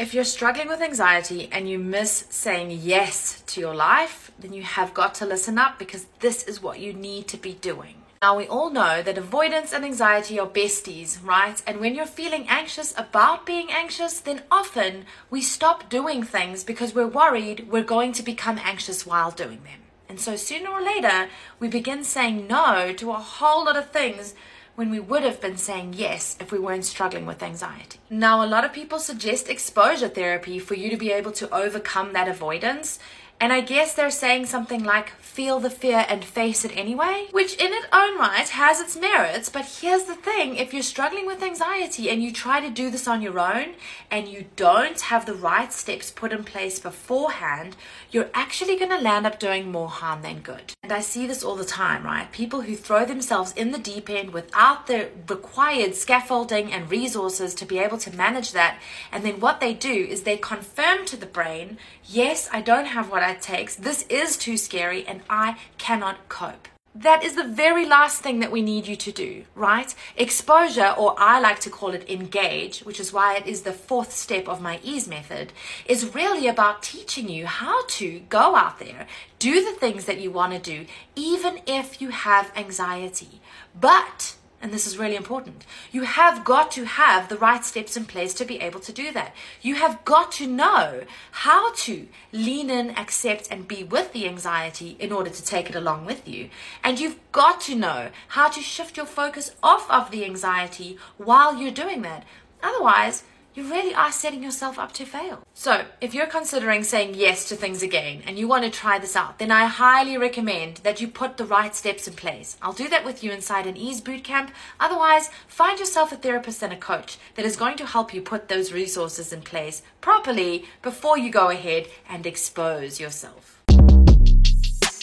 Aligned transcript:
If 0.00 0.14
you're 0.14 0.24
struggling 0.24 0.68
with 0.68 0.80
anxiety 0.80 1.50
and 1.52 1.68
you 1.68 1.78
miss 1.78 2.24
saying 2.30 2.70
yes 2.70 3.42
to 3.48 3.60
your 3.60 3.74
life, 3.74 4.32
then 4.38 4.54
you 4.54 4.62
have 4.62 4.94
got 4.94 5.12
to 5.16 5.26
listen 5.26 5.58
up 5.58 5.78
because 5.78 6.06
this 6.20 6.42
is 6.44 6.62
what 6.62 6.80
you 6.80 6.94
need 6.94 7.28
to 7.28 7.36
be 7.36 7.52
doing. 7.52 7.96
Now, 8.22 8.34
we 8.38 8.46
all 8.46 8.70
know 8.70 9.02
that 9.02 9.18
avoidance 9.18 9.74
and 9.74 9.84
anxiety 9.84 10.40
are 10.40 10.46
besties, 10.46 11.22
right? 11.22 11.62
And 11.66 11.80
when 11.80 11.94
you're 11.94 12.06
feeling 12.06 12.46
anxious 12.48 12.94
about 12.96 13.44
being 13.44 13.70
anxious, 13.70 14.20
then 14.20 14.40
often 14.50 15.04
we 15.28 15.42
stop 15.42 15.90
doing 15.90 16.22
things 16.22 16.64
because 16.64 16.94
we're 16.94 17.06
worried 17.06 17.68
we're 17.70 17.84
going 17.84 18.12
to 18.12 18.22
become 18.22 18.58
anxious 18.64 19.04
while 19.04 19.30
doing 19.30 19.64
them. 19.64 19.80
And 20.08 20.18
so 20.18 20.34
sooner 20.34 20.70
or 20.70 20.80
later, 20.80 21.28
we 21.58 21.68
begin 21.68 22.04
saying 22.04 22.46
no 22.46 22.94
to 22.94 23.10
a 23.10 23.18
whole 23.18 23.66
lot 23.66 23.76
of 23.76 23.90
things 23.90 24.34
when 24.80 24.88
we 24.88 24.98
would 24.98 25.22
have 25.22 25.42
been 25.42 25.58
saying 25.58 25.92
yes 25.94 26.38
if 26.40 26.50
we 26.50 26.58
weren't 26.58 26.86
struggling 26.86 27.26
with 27.26 27.42
anxiety. 27.42 27.98
Now, 28.08 28.42
a 28.42 28.48
lot 28.48 28.64
of 28.64 28.72
people 28.72 28.98
suggest 28.98 29.50
exposure 29.50 30.08
therapy 30.08 30.58
for 30.58 30.72
you 30.72 30.88
to 30.88 30.96
be 30.96 31.12
able 31.12 31.32
to 31.32 31.54
overcome 31.54 32.14
that 32.14 32.28
avoidance. 32.28 32.98
And 33.40 33.52
I 33.54 33.62
guess 33.62 33.94
they're 33.94 34.10
saying 34.10 34.46
something 34.46 34.84
like, 34.84 35.12
feel 35.30 35.60
the 35.60 35.70
fear 35.70 36.04
and 36.08 36.22
face 36.24 36.64
it 36.64 36.76
anyway, 36.76 37.28
which 37.30 37.54
in 37.54 37.72
its 37.72 37.86
own 37.92 38.18
right 38.18 38.48
has 38.48 38.80
its 38.80 38.96
merits. 38.96 39.48
But 39.48 39.78
here's 39.80 40.04
the 40.04 40.14
thing 40.14 40.56
if 40.56 40.74
you're 40.74 40.82
struggling 40.82 41.24
with 41.26 41.42
anxiety 41.42 42.10
and 42.10 42.22
you 42.22 42.32
try 42.32 42.60
to 42.60 42.68
do 42.68 42.90
this 42.90 43.08
on 43.08 43.22
your 43.22 43.38
own 43.38 43.74
and 44.10 44.28
you 44.28 44.46
don't 44.56 45.00
have 45.00 45.24
the 45.24 45.34
right 45.34 45.72
steps 45.72 46.10
put 46.10 46.32
in 46.32 46.44
place 46.44 46.78
beforehand, 46.78 47.76
you're 48.10 48.28
actually 48.34 48.76
going 48.76 48.90
to 48.90 49.00
land 49.00 49.26
up 49.26 49.38
doing 49.38 49.70
more 49.70 49.88
harm 49.88 50.20
than 50.22 50.40
good. 50.40 50.72
And 50.82 50.92
I 50.92 51.00
see 51.00 51.26
this 51.28 51.44
all 51.44 51.54
the 51.54 51.64
time, 51.64 52.04
right? 52.04 52.30
People 52.32 52.62
who 52.62 52.74
throw 52.74 53.04
themselves 53.04 53.52
in 53.52 53.70
the 53.70 53.78
deep 53.78 54.10
end 54.10 54.32
without 54.32 54.88
the 54.88 55.08
required 55.28 55.94
scaffolding 55.94 56.72
and 56.72 56.90
resources 56.90 57.54
to 57.54 57.64
be 57.64 57.78
able 57.78 57.98
to 57.98 58.16
manage 58.16 58.52
that. 58.52 58.80
And 59.12 59.24
then 59.24 59.38
what 59.38 59.60
they 59.60 59.72
do 59.72 59.94
is 59.94 60.22
they 60.22 60.36
confirm 60.36 61.06
to 61.06 61.16
the 61.16 61.26
brain, 61.26 61.78
yes, 62.04 62.48
I 62.52 62.60
don't 62.60 62.86
have 62.86 63.10
what 63.10 63.22
I 63.22 63.29
takes. 63.34 63.76
This 63.76 64.04
is 64.08 64.36
too 64.36 64.56
scary 64.56 65.06
and 65.06 65.20
I 65.30 65.56
cannot 65.78 66.28
cope. 66.28 66.68
That 66.92 67.22
is 67.22 67.36
the 67.36 67.46
very 67.46 67.86
last 67.86 68.20
thing 68.20 68.40
that 68.40 68.50
we 68.50 68.62
need 68.62 68.88
you 68.88 68.96
to 68.96 69.12
do, 69.12 69.44
right? 69.54 69.94
Exposure, 70.16 70.92
or 70.98 71.14
I 71.16 71.38
like 71.38 71.60
to 71.60 71.70
call 71.70 71.90
it 71.90 72.10
engage, 72.10 72.80
which 72.80 72.98
is 72.98 73.12
why 73.12 73.36
it 73.36 73.46
is 73.46 73.62
the 73.62 73.72
fourth 73.72 74.12
step 74.12 74.48
of 74.48 74.60
my 74.60 74.80
ease 74.82 75.06
method, 75.06 75.52
is 75.86 76.16
really 76.16 76.48
about 76.48 76.82
teaching 76.82 77.28
you 77.28 77.46
how 77.46 77.86
to 77.86 78.18
go 78.28 78.56
out 78.56 78.80
there, 78.80 79.06
do 79.38 79.64
the 79.64 79.78
things 79.78 80.06
that 80.06 80.20
you 80.20 80.32
want 80.32 80.52
to 80.52 80.58
do, 80.58 80.84
even 81.14 81.60
if 81.64 82.02
you 82.02 82.08
have 82.08 82.50
anxiety. 82.56 83.40
But 83.80 84.34
and 84.62 84.72
this 84.72 84.86
is 84.86 84.98
really 84.98 85.16
important. 85.16 85.64
You 85.90 86.02
have 86.02 86.44
got 86.44 86.70
to 86.72 86.84
have 86.84 87.28
the 87.28 87.38
right 87.38 87.64
steps 87.64 87.96
in 87.96 88.04
place 88.04 88.34
to 88.34 88.44
be 88.44 88.60
able 88.60 88.80
to 88.80 88.92
do 88.92 89.10
that. 89.12 89.34
You 89.62 89.76
have 89.76 90.04
got 90.04 90.32
to 90.32 90.46
know 90.46 91.04
how 91.30 91.72
to 91.72 92.08
lean 92.32 92.68
in, 92.68 92.90
accept, 92.90 93.48
and 93.50 93.66
be 93.66 93.82
with 93.82 94.12
the 94.12 94.28
anxiety 94.28 94.96
in 94.98 95.12
order 95.12 95.30
to 95.30 95.44
take 95.44 95.70
it 95.70 95.76
along 95.76 96.04
with 96.04 96.28
you. 96.28 96.50
And 96.84 97.00
you've 97.00 97.18
got 97.32 97.60
to 97.62 97.74
know 97.74 98.10
how 98.28 98.48
to 98.50 98.60
shift 98.60 98.96
your 98.98 99.06
focus 99.06 99.52
off 99.62 99.90
of 99.90 100.10
the 100.10 100.24
anxiety 100.24 100.98
while 101.16 101.56
you're 101.56 101.70
doing 101.70 102.02
that. 102.02 102.24
Otherwise, 102.62 103.24
you 103.54 103.64
really 103.64 103.94
are 103.94 104.12
setting 104.12 104.42
yourself 104.42 104.78
up 104.78 104.92
to 104.92 105.04
fail. 105.04 105.42
So, 105.54 105.84
if 106.00 106.14
you're 106.14 106.26
considering 106.26 106.84
saying 106.84 107.14
yes 107.14 107.48
to 107.48 107.56
things 107.56 107.82
again 107.82 108.22
and 108.26 108.38
you 108.38 108.46
want 108.46 108.64
to 108.64 108.70
try 108.70 108.98
this 108.98 109.16
out, 109.16 109.38
then 109.38 109.50
I 109.50 109.66
highly 109.66 110.16
recommend 110.16 110.78
that 110.78 111.00
you 111.00 111.08
put 111.08 111.36
the 111.36 111.44
right 111.44 111.74
steps 111.74 112.06
in 112.06 112.14
place. 112.14 112.56
I'll 112.62 112.72
do 112.72 112.88
that 112.88 113.04
with 113.04 113.24
you 113.24 113.32
inside 113.32 113.66
an 113.66 113.76
Ease 113.76 114.00
Bootcamp. 114.00 114.50
Otherwise, 114.78 115.30
find 115.48 115.78
yourself 115.78 116.12
a 116.12 116.16
therapist 116.16 116.62
and 116.62 116.72
a 116.72 116.76
coach 116.76 117.18
that 117.34 117.44
is 117.44 117.56
going 117.56 117.76
to 117.78 117.86
help 117.86 118.14
you 118.14 118.22
put 118.22 118.48
those 118.48 118.72
resources 118.72 119.32
in 119.32 119.42
place 119.42 119.82
properly 120.00 120.64
before 120.82 121.18
you 121.18 121.30
go 121.30 121.50
ahead 121.50 121.88
and 122.08 122.26
expose 122.26 123.00
yourself. 123.00 123.60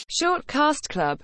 Shortcast 0.10 0.90
Club 0.90 1.16